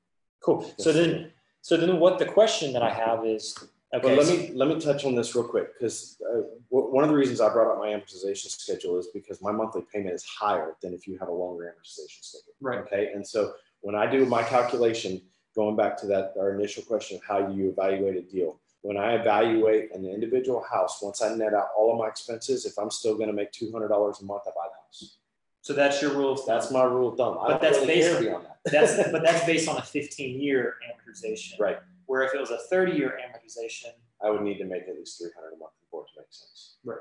[0.41, 0.73] Cool.
[0.79, 3.55] So then, so then, what the question that I have is,
[3.93, 4.15] Okay.
[4.15, 7.11] But let me let me touch on this real quick because uh, w- one of
[7.11, 10.77] the reasons I brought up my amortization schedule is because my monthly payment is higher
[10.81, 12.53] than if you have a longer amortization schedule.
[12.61, 12.79] Right.
[12.81, 13.11] Okay.
[13.13, 15.21] And so when I do my calculation,
[15.57, 19.15] going back to that our initial question of how you evaluate a deal, when I
[19.15, 23.17] evaluate an individual house, once I net out all of my expenses, if I'm still
[23.17, 25.17] going to make two hundred dollars a month, I buy the house.
[25.63, 26.41] So that's your rule.
[26.47, 27.39] That's my rule of thumb.
[27.39, 28.57] I But don't that's really based on- that.
[28.71, 31.59] That's but that's based on a 15 year amortization.
[31.59, 31.79] Right.
[32.11, 35.17] Where if it was a 30 year amortization, I would need to make at least
[35.17, 36.79] three hundred a month for it to make sense.
[36.85, 36.99] Right.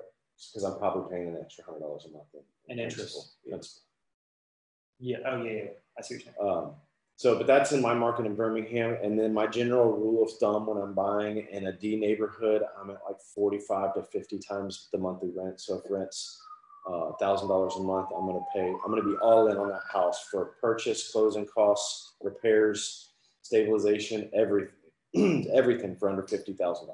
[0.54, 3.34] Because I'm probably paying an extra hundred dollars a month in, In interest.
[3.50, 3.82] principal.
[5.00, 5.18] Yeah.
[5.26, 5.64] Oh yeah, yeah,
[5.98, 6.48] I see what you're saying.
[6.48, 6.74] Um,
[7.16, 8.98] so, but that's in my market in Birmingham.
[9.02, 12.92] And then my general rule of thumb when I'm buying in a D neighborhood, I'm
[12.92, 15.60] at like 45 to 50 times the monthly rent.
[15.60, 16.40] So if rent's
[16.88, 19.58] uh, thousand dollars a month, I'm going to pay, I'm going to be all in
[19.58, 23.08] on that house for purchase, closing costs, repairs,
[23.42, 24.74] stabilization, everything,
[25.54, 26.88] everything for under $50,000.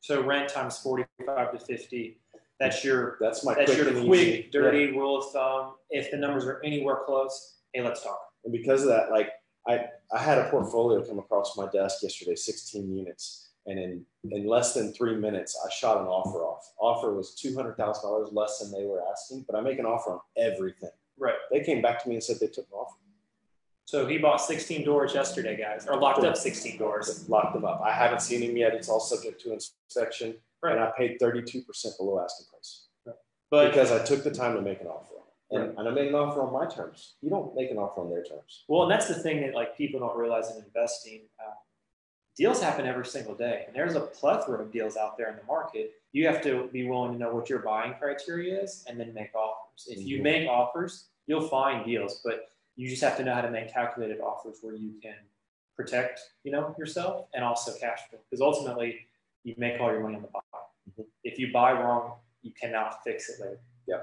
[0.00, 2.20] So rent times 45 to 50.
[2.58, 5.74] That's your That's my that's quick your quick, dirty rule of thumb.
[5.90, 8.18] If the numbers are anywhere close, hey, let's talk.
[8.44, 9.30] And because of that, like
[9.66, 13.50] I, I had a portfolio come across my desk yesterday, 16 units.
[13.66, 16.72] And in, in less than three minutes, I shot an offer off.
[16.78, 20.90] Offer was $200,000 less than they were asking, but I make an offer on everything.
[21.18, 21.34] Right.
[21.50, 22.96] They came back to me and said they took an offer.
[23.86, 27.28] So he bought 16 doors yesterday, guys, or locked up 16 doors.
[27.28, 27.80] Locked them up.
[27.84, 28.74] I haven't seen him yet.
[28.74, 30.34] It's all subject to inspection.
[30.60, 30.72] Right.
[30.72, 31.64] And I paid 32%
[31.96, 32.86] below asking price
[33.48, 35.14] But because I took the time to make an offer.
[35.52, 37.14] And, and I made an offer on my terms.
[37.22, 38.64] You don't make an offer on their terms.
[38.66, 41.20] Well, and that's the thing that like people don't realize in investing.
[41.38, 41.52] Uh,
[42.36, 45.44] deals happen every single day, and there's a plethora of deals out there in the
[45.44, 45.92] market.
[46.10, 49.32] You have to be willing to know what your buying criteria is, and then make
[49.36, 49.86] offers.
[49.88, 50.22] If you Mhm.
[50.22, 54.20] make offers, you'll find deals, but you just have to know how to make calculated
[54.20, 55.16] offers where you can
[55.74, 58.18] protect, you know, yourself and also cash flow.
[58.30, 59.06] Because ultimately,
[59.44, 60.40] you make all your money on the buy.
[60.90, 61.06] Mhm.
[61.24, 63.60] If you buy wrong, you cannot fix it later.
[63.86, 64.02] Yeah.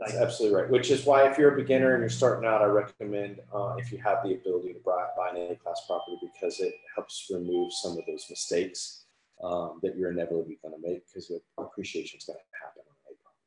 [0.00, 0.70] Like, That's absolutely right.
[0.70, 3.92] Which is why, if you're a beginner and you're starting out, I recommend uh, if
[3.92, 7.98] you have the ability to buy, buy an A-class property because it helps remove some
[7.98, 9.04] of those mistakes
[9.42, 13.12] um, that you're inevitably going to make because appreciation is going to happen on an
[13.12, 13.44] A property.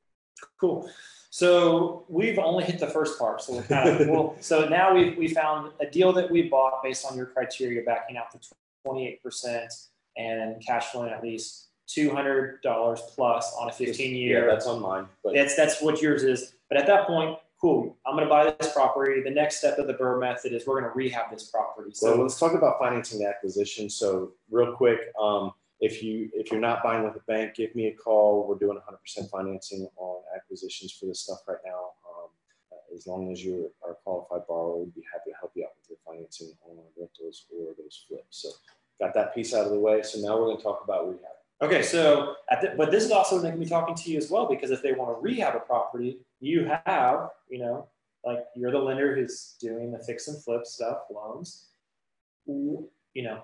[0.59, 0.89] Cool.
[1.29, 3.41] So we've only hit the first part.
[3.41, 4.35] So we're kind of well.
[4.39, 8.17] So now we've we found a deal that we bought based on your criteria, backing
[8.17, 8.39] out the
[8.85, 9.73] twenty eight percent
[10.15, 14.45] and cash flowing at least two hundred dollars plus on a fifteen year.
[14.45, 15.07] Yeah, that's on mine.
[15.23, 16.53] But that's that's what yours is.
[16.69, 17.97] But at that point, cool.
[18.05, 19.21] I'm going to buy this property.
[19.21, 21.91] The next step of the BRRRR method is we're going to rehab this property.
[21.93, 23.89] So So let's talk about financing the acquisition.
[23.89, 25.53] So real quick, um,
[25.83, 28.47] if you if you're not buying with a bank, give me a call.
[28.47, 31.91] We're doing 100% financing on acquisitions for this stuff right now.
[32.09, 32.29] Um,
[32.95, 35.71] as long as you are a qualified borrower, we'd be happy to help you out
[35.77, 38.25] with your financing on rentals or those flips.
[38.29, 38.49] So
[38.97, 40.01] got that piece out of the way.
[40.03, 41.19] So now we're going to talk about rehab.
[41.61, 44.47] Okay, so the, but this is also going to be talking to you as well
[44.47, 47.87] because if they want to rehab a property, you have, you know,
[48.25, 51.65] like you're the lender who's doing the fix and flip stuff, loans.
[52.45, 53.41] You know,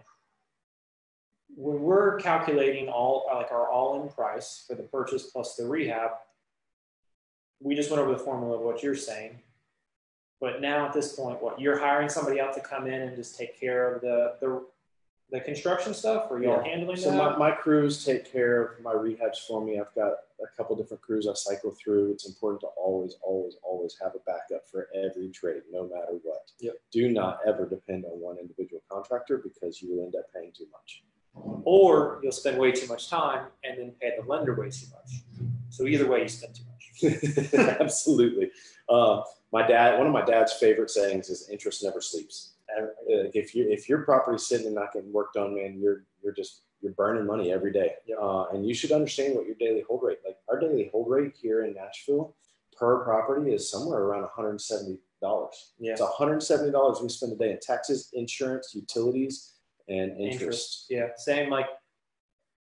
[1.56, 6.12] when we're calculating all like our all-in price for the purchase plus the rehab,
[7.62, 9.40] we just went over the formula of what you're saying.
[10.40, 13.38] But now at this point, what you're hiring somebody out to come in and just
[13.38, 14.64] take care of the the,
[15.32, 16.72] the construction stuff, or y'all Yeah.
[16.72, 17.18] handling So that?
[17.18, 19.80] my, my crews take care of my rehabs for me.
[19.80, 22.14] I've got a couple different crews I cycle through.
[22.14, 26.50] It's important to always, always, always have a backup for every trade, no matter what.
[26.62, 26.76] Yep.
[26.92, 30.66] Do not ever depend on one individual contractor because you will end up paying too
[30.72, 31.04] much.
[31.70, 35.22] Or you'll spend way too much time and then pay the lender way too much.
[35.70, 37.54] So either way, you spend too much.
[37.80, 38.50] Absolutely.
[38.90, 39.22] Uh,
[39.54, 42.54] my dad, one of my dad's favorite sayings is interest never sleeps.
[42.76, 42.88] Uh,
[43.36, 46.64] if you if your property's sitting and not getting worked on, man, you're you're just
[46.82, 47.94] you're burning money every day.
[48.20, 50.18] Uh, and you should understand what your daily hold rate.
[50.26, 52.36] Like our daily hold rate here in Nashville
[52.76, 55.74] per property is somewhere around 170 dollars.
[55.78, 55.92] Yeah.
[55.92, 59.59] It's 170 dollars we spend a day in taxes, insurance, utilities,
[59.90, 60.42] and interest.
[60.42, 60.86] Interest.
[60.90, 61.08] Yeah.
[61.18, 61.68] Same like,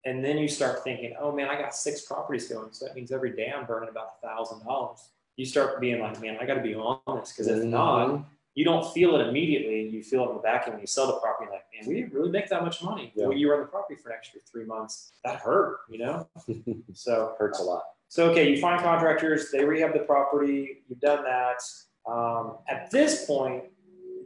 [0.04, 2.72] and then you start thinking, oh man, I got six properties going.
[2.72, 5.00] So that means every day I'm burning about a thousand dollars.
[5.36, 8.24] You start being like, man, I got to be on this because if not, Mhm.
[8.54, 9.88] you don't feel it immediately.
[9.88, 11.50] You feel it in the back end when you sell the property.
[11.50, 13.12] Like, man, we didn't really make that much money.
[13.16, 13.26] Yeah.
[13.26, 15.12] Well, you run the property for an extra three months.
[15.24, 16.28] That hurt, you know.
[16.92, 17.82] So hurts a lot.
[18.08, 21.60] So okay, you find contractors, they rehab the property, you've done that.
[22.06, 23.64] Um, at this point,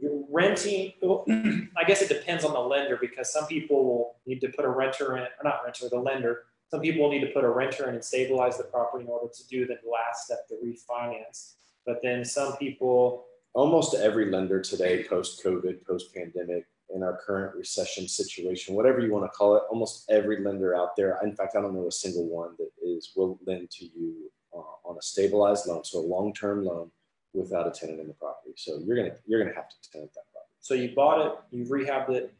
[0.01, 0.93] you're renting.
[1.77, 4.69] I guess it depends on the lender because some people will need to put a
[4.69, 6.43] renter in, or not renter, the lender.
[6.69, 9.31] Some people will need to put a renter in and stabilize the property in order
[9.33, 11.53] to do the last step, the refinance.
[11.85, 17.55] But then some people, almost every lender today, post COVID, post pandemic, in our current
[17.55, 19.63] recession situation, whatever you want to call it.
[19.69, 23.11] Almost every lender out there, in fact, I don't know a single one that is
[23.15, 26.91] will lend to you uh, on a stabilized loan, so a long-term loan
[27.33, 28.53] without a tenant in the property.
[28.55, 30.53] So you're gonna you're gonna have to tenant that property.
[30.59, 32.33] So you bought it, you've rehabbed it,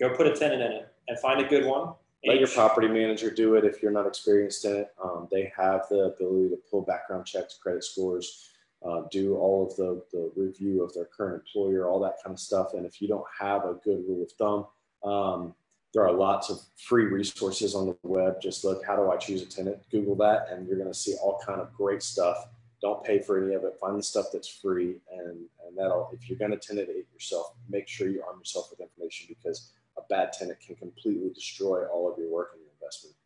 [0.00, 1.94] go put a tenant in it and find a good one.
[2.24, 4.88] Let your property manager do it if you're not experienced in it.
[5.02, 8.50] Um, they have the ability to pull background checks, credit scores,
[8.84, 12.40] uh, do all of the, the review of their current employer, all that kind of
[12.40, 12.74] stuff.
[12.74, 14.66] And if you don't have a good rule of thumb,
[15.08, 15.54] um,
[15.94, 18.40] there are lots of free resources on the web.
[18.40, 19.78] Just look, how do I choose a tenant?
[19.90, 22.48] Google that, and you're going to see all kind of great stuff.
[22.82, 23.78] Don't pay for any of it.
[23.80, 26.10] Find the stuff that's free, and and that'll.
[26.12, 29.72] If you're going to tenant it yourself, make sure you arm yourself with information because
[29.96, 33.16] a bad tenant can completely destroy all of your work and your investment.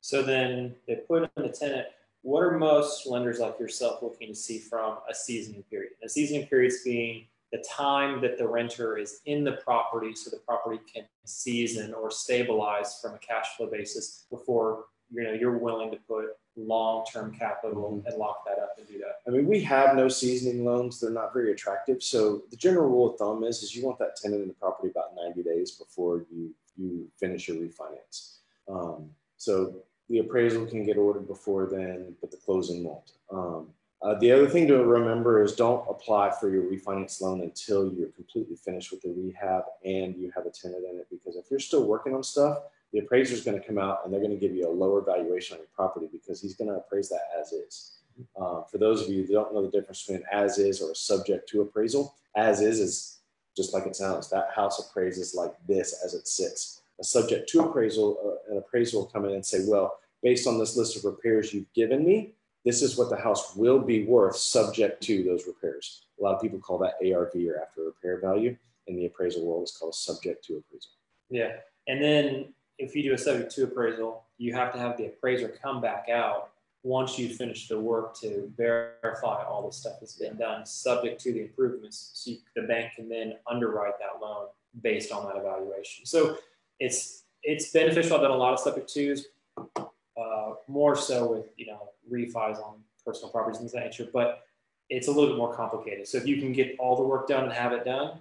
[0.00, 1.86] So then they put in the tenant.
[2.22, 5.92] What are most lenders like yourself looking to see from a seasoning period?
[6.02, 10.30] A seasoning period is being the time that the renter is in the property so
[10.30, 15.58] the property can season or stabilize from a cash flow basis before you know you're
[15.58, 18.06] willing to put long-term capital mm-hmm.
[18.06, 18.93] and lock that up and do.
[19.26, 21.00] I mean, we have no seasoning loans.
[21.00, 22.02] They're not very attractive.
[22.02, 24.90] So the general rule of thumb is, is you want that tenant in the property
[24.90, 28.36] about 90 days before you, you finish your refinance.
[28.68, 29.76] Um, so
[30.10, 33.12] the appraisal can get ordered before then, but the closing won't.
[33.32, 33.68] Um,
[34.02, 38.08] uh, the other thing to remember is don't apply for your refinance loan until you're
[38.08, 41.06] completely finished with the rehab and you have a tenant in it.
[41.10, 42.58] Because if you're still working on stuff,
[42.92, 45.00] the appraiser is going to come out and they're going to give you a lower
[45.00, 47.92] valuation on your property because he's going to appraise that as is.
[48.36, 51.48] Uh, for those of you that don't know the difference between as is or subject
[51.48, 53.20] to appraisal, as is is
[53.56, 54.28] just like it sounds.
[54.30, 56.82] That house appraises like this as it sits.
[57.00, 60.58] A subject to appraisal, uh, an appraisal will come in and say, well, based on
[60.58, 64.36] this list of repairs you've given me, this is what the house will be worth
[64.36, 66.02] subject to those repairs.
[66.18, 68.56] A lot of people call that ARV or after repair value.
[68.86, 70.90] In the appraisal world, it's called subject to appraisal.
[71.30, 71.52] Yeah.
[71.88, 75.48] And then if you do a subject to appraisal, you have to have the appraiser
[75.62, 76.50] come back out
[76.84, 81.32] once you finish the work to verify all the stuff that's been done, subject to
[81.32, 82.10] the improvements.
[82.12, 84.48] So you, the bank can then underwrite that loan
[84.82, 86.04] based on that evaluation.
[86.06, 86.36] So
[86.78, 88.16] it's it's beneficial.
[88.16, 92.80] I've done a lot of subject twos, uh, more so with you know refis on
[93.04, 94.42] personal properties and things that nature, but
[94.90, 96.06] it's a little bit more complicated.
[96.06, 98.18] So if you can get all the work done and have it done,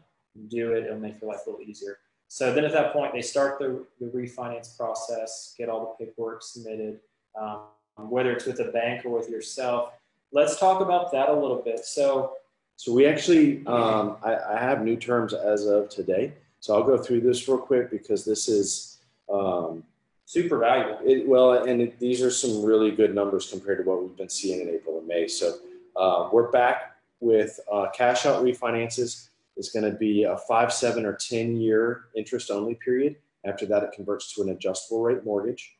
[0.47, 0.85] do it.
[0.85, 1.99] It'll make your life a little easier.
[2.29, 6.41] So then at that point, they start the, the refinance process, get all the paperwork
[6.41, 6.99] submitted,
[7.39, 7.65] um,
[7.97, 9.93] whether it's with a bank or with yourself.
[10.31, 11.85] Let's talk about that a little bit.
[11.85, 12.33] So,
[12.75, 16.33] So we actually, um, I, I have new terms as of today.
[16.59, 18.97] So I'll go through this real quick because this is,
[19.31, 19.83] um,
[20.25, 20.99] super valuable.
[21.05, 24.29] it, well, and it, these are some really good numbers compared to what we've been
[24.29, 25.27] seeing in April and May.
[25.27, 25.57] So
[25.95, 29.27] uh, we're back with uh, cash out refinances.
[29.55, 33.17] It's going to be a five, seven, or 10 year interest only period.
[33.45, 35.75] After that, it converts to an adjustable rate mortgage.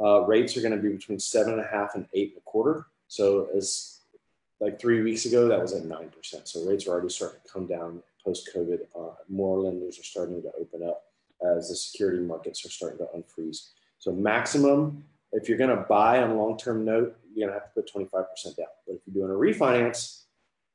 [0.00, 2.42] Uh, rates are going to be between seven and a half and eight and a
[2.42, 2.86] quarter.
[3.08, 4.00] So as
[4.60, 6.48] like three weeks ago, that was at nine percent.
[6.48, 8.80] So rates are already starting to come down post COVID.
[8.98, 11.04] Uh, more lenders are starting to open up
[11.56, 13.68] as the security markets are starting to unfreeze.
[13.98, 17.60] So maximum, if you're going to buy on a long term note, you're going to
[17.60, 18.66] have to put 25% down.
[18.86, 20.22] But if you're doing a refinance,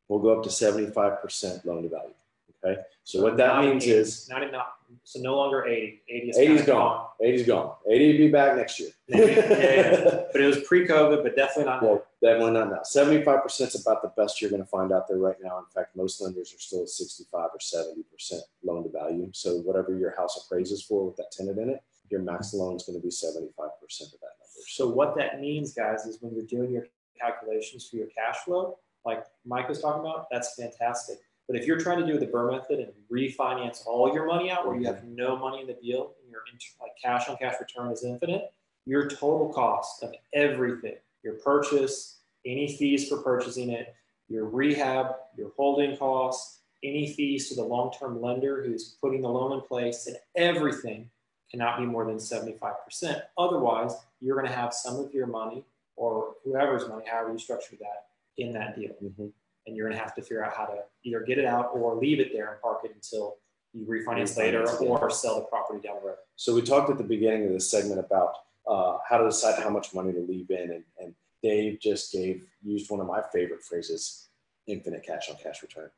[0.08, 2.13] we'll go up to 75% loan to value.
[2.63, 2.81] Okay.
[3.03, 6.01] So what that means 90, is 90 not, so no longer 80.
[6.09, 7.07] 80 is 80's kinda gone.
[7.21, 7.73] 80's gone.
[7.89, 8.89] 80 will be back next year.
[9.07, 10.21] Yeah, yeah.
[10.31, 11.81] But it was pre-COVID, but definitely not.
[11.81, 12.81] Well, definitely not now.
[12.85, 15.57] 75% is about the best you're going to find out there right now.
[15.57, 19.29] In fact, most lenders are still at 65 or 70% loan to value.
[19.33, 22.83] So whatever your house appraises for with that tenant in it, your max loan is
[22.83, 24.65] going to be 75% of that number.
[24.67, 26.85] So what that means, guys, is when you're doing your
[27.19, 31.17] calculations for your cash flow, like Mike was talking about, that's fantastic.
[31.49, 34.67] But if you're trying to do the BRRRR method and refinance all your money out,
[34.67, 36.41] where you have no money in the deal and your
[36.79, 38.53] like cash on cash return is infinite,
[38.85, 43.95] your total cost of everything, your purchase, any fees for purchasing it,
[44.27, 49.53] your rehab, your holding costs, any fees to the long-term lender who's putting the loan
[49.53, 51.09] in place, and everything
[51.49, 53.23] cannot be more than 75%.
[53.39, 57.75] Otherwise, you're going to have some of your money or whoever's money, however you structure
[57.79, 58.05] that,
[58.38, 58.93] in that deal.
[59.03, 59.31] Mhm.
[59.69, 61.95] And you're going to have to figure out how to either get it out or
[61.95, 63.36] leave it there and park it until
[63.73, 66.15] you refinance later or sell the property down the road.
[66.36, 68.34] So we talked at the beginning of this segment about
[68.67, 72.43] uh, how to decide how much money to leave in, and, and Dave just gave
[72.63, 74.29] used one of my favorite phrases:
[74.65, 75.91] infinite cash on cash return.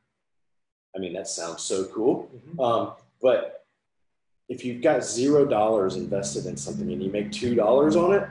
[0.94, 2.30] I mean, that sounds so cool.
[2.60, 3.66] Um, but
[4.50, 8.28] if you've got zero dollars invested in something and you make two dollars on it,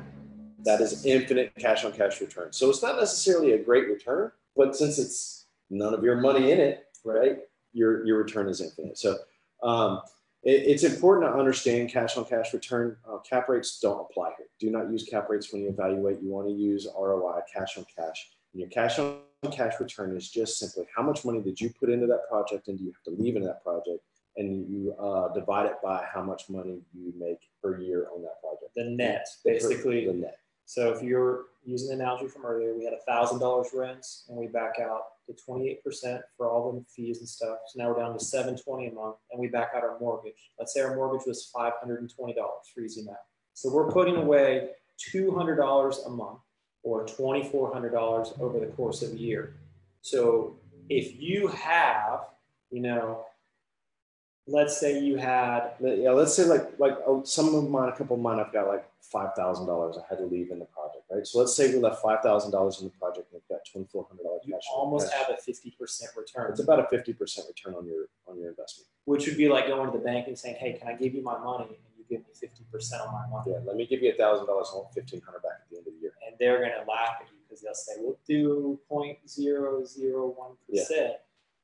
[0.65, 2.53] that is infinite cash on cash return.
[2.53, 6.61] So it's not necessarily a great return, but since it's none of your money in
[6.61, 7.39] it, right,
[7.73, 8.99] your your return is infinite.
[8.99, 9.19] So
[9.63, 10.01] um,
[10.43, 12.97] it, it's important to understand cash on cash return.
[13.09, 14.47] Uh, cap rates don't apply here.
[14.59, 16.21] Do not use cap rates when you evaluate.
[16.23, 18.31] You want to use ROI, cash on cash.
[18.53, 19.21] And your cash on
[19.53, 22.79] cash return is just simply how much money did you put into that project and
[22.79, 24.03] do you have to leave in that project?
[24.37, 28.41] And you uh, divide it by how much money you make per year on that
[28.41, 28.75] project.
[28.77, 30.07] The net, basically.
[30.07, 30.39] the net.
[30.71, 34.39] So if you're using the analogy from earlier, we had a thousand dollars rents and
[34.39, 37.59] we back out the twenty-eight percent for all the fees and stuff.
[37.67, 40.37] So now we're down to seven twenty a month and we back out our mortgage.
[40.61, 43.17] Let's say our mortgage was five hundred and twenty dollars for easy math.
[43.53, 46.39] So we're putting away two hundred dollars a month
[46.85, 49.57] or twenty-four hundred dollars over the course of a year.
[50.03, 50.55] So
[50.89, 52.21] if you have,
[52.71, 53.25] you know,
[54.51, 58.17] let's say you had Yeah, let's say like like oh, some of mine, a couple
[58.17, 61.05] of mine, I've got like five thousand dollars I had to leave in the project,
[61.11, 61.27] right?
[61.27, 63.87] So let's say we left five thousand dollars in the project and we've got twenty
[63.93, 64.63] four hundred dollars you cash.
[64.75, 65.21] almost cash.
[65.27, 66.51] have a fifty percent return.
[66.51, 68.87] It's about a fifty percent return on your on your investment.
[69.05, 71.23] which would be like going to the bank and saying, "Hey, can I give you
[71.23, 74.03] my money?" and you give me fifty percent on my money, Yeah, let me give
[74.03, 74.69] you a thousand dollars.
[74.73, 76.13] I want fifteen hundred back at the end of the year.
[76.27, 81.13] and they're gonna laugh at you because they'll say, "We'll do 0.001 percent."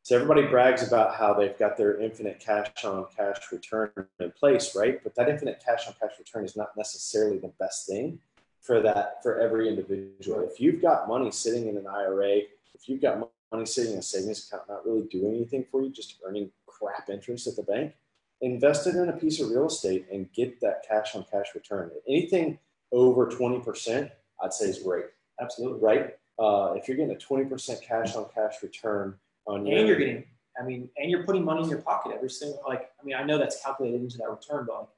[0.07, 3.91] So everybody brags about how they've got their infinite cash on cash return
[4.21, 5.03] in place, right?
[5.03, 8.21] But that infinite cash on cash return is not necessarily the best thing
[8.61, 10.49] for that for every individual.
[10.49, 12.37] If you've got money sitting in an IRA,
[12.73, 13.19] if you've got
[13.51, 17.11] money sitting in a savings account, not really doing anything for you, just earning crap
[17.11, 17.93] interest at the bank,
[18.41, 21.91] invest it in a piece of real estate and get that cash on cash return.
[22.09, 22.61] Anything
[22.93, 25.07] over twenty percent, I'd say is great.
[25.41, 26.15] Absolutely, right?
[26.39, 29.15] Uh, if you're getting a 20% cash on cash return
[29.55, 30.25] and you're getting,
[30.61, 32.63] I mean, and you're putting money in your pocket every single.
[32.67, 34.89] Like, I mean, I know that's calculated into that return, but like,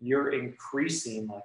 [0.00, 1.42] you're increasing, like,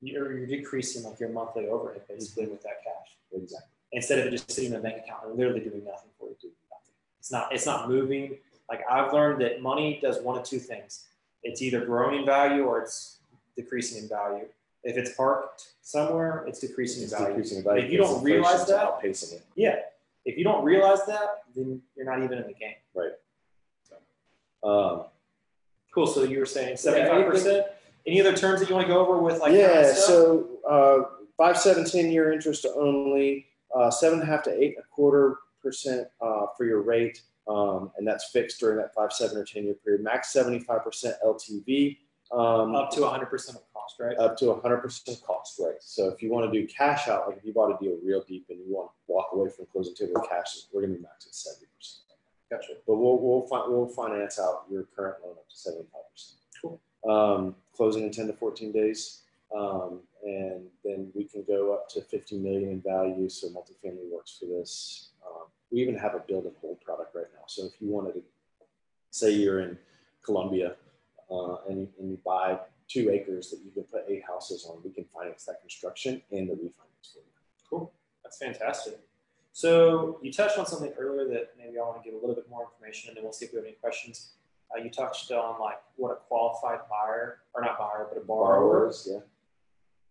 [0.00, 3.16] you're you're decreasing like your monthly overhead basically with that cash.
[3.32, 3.68] exactly.
[3.92, 6.36] instead of it just sitting in a bank account and literally doing nothing for you.
[6.40, 6.94] Doing nothing.
[7.18, 7.52] It's not.
[7.52, 8.36] It's not moving.
[8.70, 11.06] Like I've learned that money does one of two things.
[11.42, 13.18] It's either growing in value or it's
[13.56, 14.46] decreasing in value.
[14.84, 17.34] If it's parked somewhere, it's decreasing It's in value.
[17.34, 17.84] decreasing in value.
[17.84, 19.42] If you don't realize that- outpacing it.
[19.56, 19.80] Yeah.
[20.28, 22.74] If you don't realize that, then you're not even in the game.
[24.62, 25.04] Um,
[25.98, 26.06] Cool.
[26.06, 27.66] So you were saying seventy-five percent.
[28.06, 30.98] Any other terms that you want to go over with like yeah, so uh,
[31.36, 35.38] five, seven, 10 year interest only, uh, seven and a half to 8 a quarter
[35.62, 37.22] percent uh, for your rate.
[37.48, 40.02] Um, and that's fixed during that five, seven, or 10 year period.
[40.02, 41.98] Max 75% LTV.
[42.30, 44.16] Um, up to hundred percent of cost, right?
[44.18, 45.76] up to 100% cost, right?
[45.80, 48.22] So if you want to do cash out, like if you bought a deal real
[48.26, 50.98] deep and you want to walk away from closing table with cash, we're going to
[50.98, 51.98] be max at 70%.
[52.50, 52.74] Gotcha.
[52.86, 56.34] But we'll, we'll, fi- we'll finance out your current loan up to 75%.
[56.62, 56.80] Cool.
[57.08, 59.22] Um, closing in 10 to 14 days.
[59.56, 63.28] Um, and then we can go up to 50 million in value.
[63.28, 65.10] So multifamily works for this.
[65.26, 67.44] Um, we even have a build and hold product right now.
[67.46, 68.22] So if you wanted to
[69.10, 69.78] say you're in
[70.24, 70.76] Columbia
[71.30, 74.80] uh, and, you, and you buy two acres that you can put eight houses on,
[74.82, 77.32] we can finance that construction and the refinance for you.
[77.68, 77.92] Cool.
[78.22, 78.98] That's fantastic.
[79.52, 82.48] So you touched on something earlier that maybe I want to give a little bit
[82.48, 84.32] more information, and then we'll see if we have any questions.
[84.70, 88.60] Uh, you touched on like what a qualified buyer, or not buyer, but a borrower.
[88.60, 89.18] Borrowers, yeah.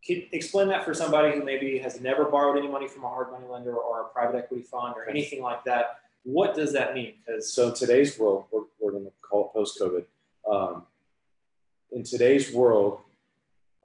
[0.06, 3.32] Can explain that for somebody who maybe has never borrowed any money from a hard
[3.32, 6.00] money lender or a private equity fund or anything like that.
[6.24, 7.14] What does that mean?
[7.26, 10.06] Because So in today's world, we're, we're going to call it post-COVID.
[10.50, 10.84] Um,
[11.92, 13.02] in today's world,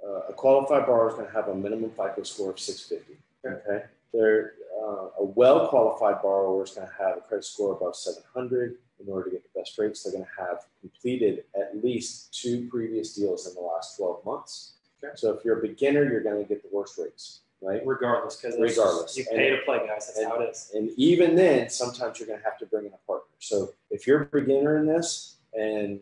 [0.05, 3.21] uh, a qualified borrower is going to have a minimum FICO score of 650.
[3.45, 8.77] Okay, they're uh, a well-qualified borrower is going to have a credit score above 700
[9.01, 10.03] in order to get the best rates.
[10.03, 14.73] They're going to have completed at least two previous deals in the last 12 months.
[15.03, 15.13] Okay.
[15.17, 17.81] So if you're a beginner, you're going to get the worst rates, right?
[17.85, 19.17] regardless, because Regardless.
[19.17, 20.07] you pay to play, guys.
[20.07, 20.71] That's and- how it is.
[20.75, 23.35] And even then, sometimes you're going to have to bring in a partner.
[23.39, 26.01] So if you're a beginner in this and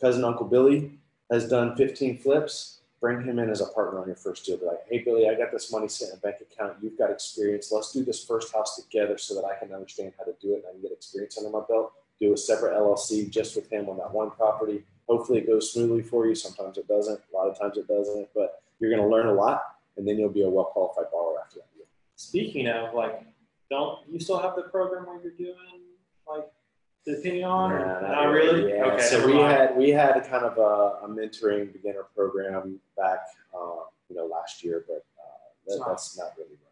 [0.00, 0.98] cousin Uncle Billy
[1.30, 4.56] has done 15 flips, bring him in as a partner on your first deal.
[4.56, 6.76] Be like, hey, Billy, I got this money sitting in a bank account.
[6.82, 7.70] You've got experience.
[7.70, 10.56] Let's do this first house together so that I can understand how to do it
[10.56, 11.92] and I can get experience under my belt.
[12.20, 14.82] Do a separate LLC just with him on that one property.
[15.08, 16.34] Hopefully, it goes smoothly for you.
[16.34, 17.20] Sometimes it doesn't.
[17.32, 18.28] A lot of times it doesn't.
[18.34, 19.62] But you're going to learn a lot,
[19.96, 21.86] and then you'll be a well qualified borrower after that deal.
[22.16, 23.22] Speaking of like,
[23.70, 25.54] don't you still have the program where you're doing
[27.08, 27.72] the opinion on?
[27.72, 28.70] or- Nah, not really.
[28.70, 28.84] Yeah.
[28.84, 29.02] Okay.
[29.02, 29.52] So we mind.
[29.52, 33.20] had we had a kind of a, a mentoring beginner program back,
[33.54, 36.68] uh, you know, last year, but uh, that, that's not really running.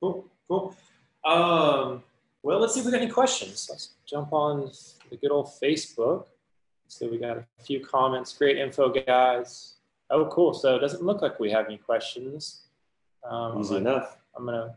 [0.00, 0.76] Cool, cool.
[1.24, 2.02] Um,
[2.42, 3.66] well, let's see if we got any questions.
[3.70, 4.70] Let's jump on
[5.10, 6.26] the good old Facebook.
[6.88, 8.36] So we got a few comments.
[8.36, 9.74] Great info, guys.
[10.10, 10.52] Oh, cool.
[10.52, 12.62] So it doesn't look like we have any questions.
[13.28, 14.18] Um, Easy enough.
[14.36, 14.74] I'm gonna.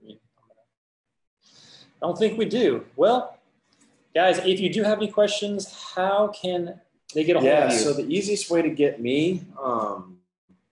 [0.00, 0.18] I'm gonna.
[2.00, 2.84] I don't think we do.
[2.96, 3.38] Well,
[4.14, 6.80] guys, if you do have any questions, how can
[7.14, 7.78] They get a hold Yeah, of you.
[7.78, 10.16] so the easiest way to get me um,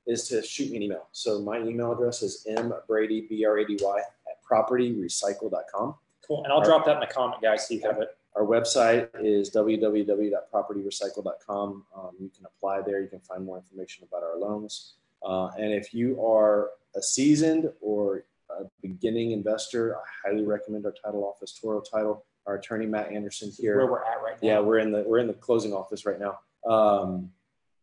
[0.07, 1.07] is to shoot me an email.
[1.13, 5.95] So my email address is mbrady, B-R-A-D-Y, at propertyrecycle.com.
[6.27, 6.45] cool.
[6.45, 8.17] And I'll drop that in the comment, guys, so you have it.
[8.37, 11.85] Our website is www.propertyrecycle.com.
[11.97, 13.01] Um, you can apply there.
[13.01, 14.95] You can find more information about our loans.
[15.23, 20.95] Uh, and if you are a seasoned or a beginning investor, I highly recommend our
[21.05, 22.25] title office, Toro Title.
[22.47, 23.77] Our attorney Matt Anderson here.
[23.77, 24.49] Where we're at right now.
[24.49, 26.39] Yeah, we're in the we're in the closing office right now.
[26.71, 27.31] Um,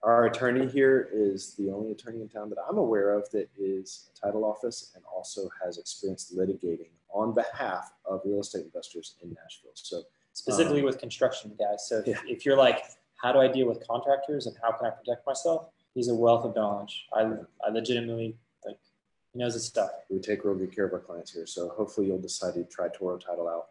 [0.03, 4.09] our attorney here is the only attorney in town that I'm aware of that is
[4.15, 9.29] a title office and also has experience litigating on behalf of real estate investors in
[9.29, 9.71] Nashville.
[9.73, 10.03] So
[10.33, 11.87] specifically Um, with construction guys.
[11.87, 12.15] So if, yeah.
[12.27, 12.83] if you're like,
[13.15, 15.69] how do I deal with contractors and how can I protect myself?
[15.95, 17.07] He's a wealth of knowledge.
[17.11, 17.21] I,
[17.65, 18.77] I legitimately think
[19.33, 19.89] he knows his stuff.
[20.11, 21.47] we take real good care of our clients here.
[21.47, 23.69] So hopefully you'll decide to try Toro Title out.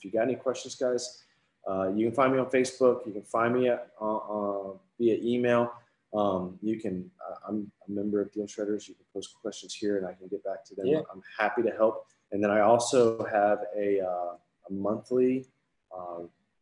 [0.00, 1.24] If you got any questions, guys,
[1.68, 3.06] uh, you can find me on Facebook.
[3.06, 5.74] You can find me at, uh, uh, via email.
[6.14, 7.10] Um, you can.
[7.24, 8.88] Uh, I'm a member of Deal Shredders.
[8.88, 10.86] You can post questions here, and I can get back to them.
[10.86, 11.00] Yeah.
[11.12, 12.06] I'm happy to help.
[12.32, 14.32] And then I also have a, uh,
[14.68, 15.46] a monthly
[15.94, 16.20] uh,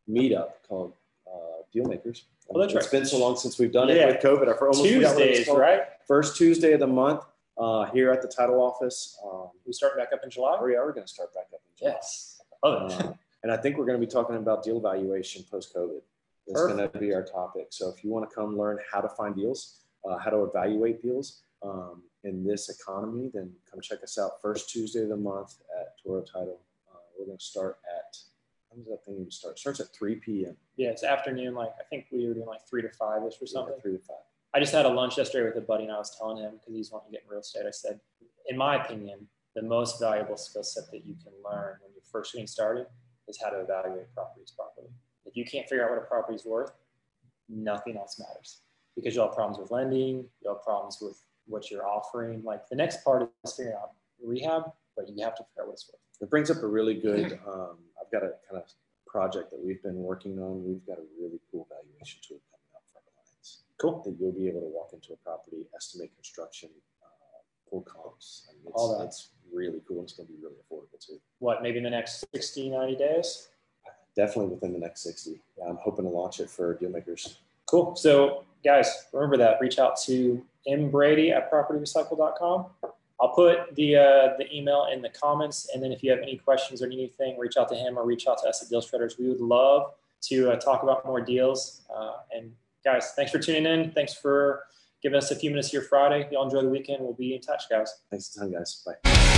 [0.09, 0.93] meetup called
[1.25, 2.25] uh, Deal Makers.
[2.53, 2.91] Oh, that's It's right.
[2.91, 3.95] been so long since we've done Yeah.
[3.95, 4.53] it with COVID.
[4.53, 5.83] I for- almost it's Tuesdays, right?
[6.05, 7.23] first Tuesday of the month
[7.57, 9.17] uh, here at the title office.
[9.23, 10.59] Um, We start back up in July.
[10.61, 11.91] we are going to start back up in July.
[11.93, 12.41] Yes.
[12.63, 13.05] Love it.
[13.05, 13.13] Uh,
[13.43, 16.01] and I think we're going to be talking about deal valuation post COVID.
[16.47, 17.67] It's going to be our topic.
[17.69, 21.01] So if you want to come learn how to find deals, uh, how to evaluate
[21.01, 25.55] deals um, in this economy, then come check us out first Tuesday of the month
[25.79, 26.59] at Toro Title.
[26.89, 28.17] Uh, we're going to start at,
[28.69, 29.57] when does that thing even start?
[29.57, 30.57] It starts at 3 p.m.
[30.75, 31.53] yeah, it's afternoon.
[31.53, 33.75] Like I think we were doing like three to five ish or something.
[33.77, 34.17] Yeah, 3 to 5.
[34.55, 36.73] I just had a lunch yesterday with a buddy, and I was telling him because
[36.73, 37.65] he's wanting to get in real estate.
[37.67, 37.99] I said,
[38.47, 42.33] in my opinion, the most valuable skill set that you can learn when you're first
[42.33, 42.87] getting started
[43.29, 44.89] is how to evaluate properties properly.
[45.25, 46.71] If you can't figure out what a property is worth,
[47.47, 48.61] nothing else matters
[48.95, 52.43] because you'll have problems with lending, you'll have problems with what you're offering.
[52.43, 54.63] Like the next part is figuring out rehab,
[54.97, 56.01] but you have to figure out what it's worth.
[56.21, 57.39] It brings up a really good.
[57.47, 58.63] Um, I've got a kind of
[59.07, 60.65] project that we've been working on.
[60.65, 63.61] We've got a really cool valuation tool coming out for our clients.
[63.77, 64.03] Cool.
[64.05, 66.69] That you'll be able to walk into a property, estimate construction,
[67.01, 68.47] uh, pull comps.
[68.49, 69.05] I mean, All that.
[69.05, 69.97] it's really cool.
[69.97, 71.19] and It's going to be really affordable too.
[71.39, 73.49] What, maybe in the next 60, 90 days?
[74.15, 75.39] Definitely within the next 60.
[75.57, 77.39] Yeah, I'm hoping to launch it for deal makers.
[77.65, 77.95] Cool.
[77.95, 79.57] So, guys, remember that.
[79.61, 82.65] Reach out to mbrady at propertyrecycle.com.
[83.21, 86.37] I'll put the uh, the email in the comments, and then if you have any
[86.37, 89.19] questions or anything, reach out to him or reach out to us at Deal Shredders.
[89.19, 89.91] We would love
[90.21, 91.81] to uh, talk about more deals.
[91.93, 93.91] Uh, and guys, thanks for tuning in.
[93.91, 94.63] Thanks for
[95.01, 96.29] giving us a few minutes here Friday.
[96.31, 97.01] Y'all enjoy the weekend.
[97.01, 97.93] We'll be in touch, guys.
[98.09, 98.83] Thanks a ton, guys.
[98.85, 99.28] Bye.